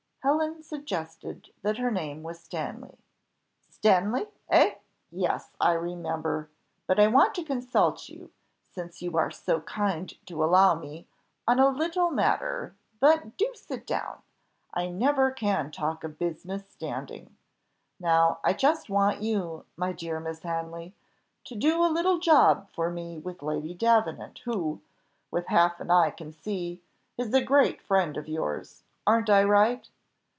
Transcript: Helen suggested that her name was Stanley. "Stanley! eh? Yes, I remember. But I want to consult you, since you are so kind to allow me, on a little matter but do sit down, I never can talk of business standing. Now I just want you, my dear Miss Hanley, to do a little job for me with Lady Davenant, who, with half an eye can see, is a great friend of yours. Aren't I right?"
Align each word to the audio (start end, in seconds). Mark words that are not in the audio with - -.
Helen 0.23 0.61
suggested 0.61 1.51
that 1.63 1.79
her 1.79 1.89
name 1.89 2.21
was 2.21 2.39
Stanley. 2.39 2.99
"Stanley! 3.71 4.27
eh? 4.49 4.75
Yes, 5.09 5.49
I 5.59 5.71
remember. 5.73 6.47
But 6.85 6.99
I 6.99 7.07
want 7.07 7.33
to 7.35 7.43
consult 7.43 8.07
you, 8.07 8.29
since 8.63 9.01
you 9.01 9.17
are 9.17 9.31
so 9.31 9.61
kind 9.61 10.13
to 10.27 10.43
allow 10.43 10.75
me, 10.75 11.07
on 11.47 11.57
a 11.57 11.69
little 11.69 12.11
matter 12.11 12.75
but 12.99 13.35
do 13.35 13.51
sit 13.55 13.87
down, 13.87 14.21
I 14.71 14.89
never 14.89 15.31
can 15.31 15.71
talk 15.71 16.03
of 16.03 16.19
business 16.19 16.69
standing. 16.69 17.35
Now 17.99 18.41
I 18.43 18.53
just 18.53 18.91
want 18.91 19.23
you, 19.23 19.65
my 19.75 19.91
dear 19.91 20.19
Miss 20.19 20.41
Hanley, 20.43 20.93
to 21.45 21.55
do 21.55 21.83
a 21.83 21.89
little 21.91 22.19
job 22.19 22.69
for 22.75 22.91
me 22.91 23.17
with 23.17 23.41
Lady 23.41 23.73
Davenant, 23.73 24.37
who, 24.45 24.81
with 25.31 25.47
half 25.47 25.79
an 25.79 25.89
eye 25.89 26.11
can 26.11 26.31
see, 26.31 26.79
is 27.17 27.33
a 27.33 27.41
great 27.41 27.81
friend 27.81 28.17
of 28.17 28.27
yours. 28.27 28.83
Aren't 29.07 29.27
I 29.31 29.43
right?" 29.43 29.89